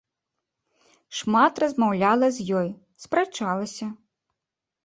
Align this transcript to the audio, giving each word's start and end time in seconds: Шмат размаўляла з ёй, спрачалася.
Шмат 1.17 1.53
размаўляла 1.63 2.31
з 2.39 2.47
ёй, 2.63 2.67
спрачалася. 3.07 3.85